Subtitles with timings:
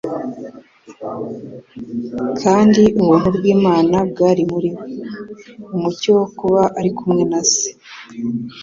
[2.41, 4.83] Kandi ubuntu bw'Imana bwari muri we."
[5.69, 7.69] Mu mucyo wo kuba ari kumwe na Se,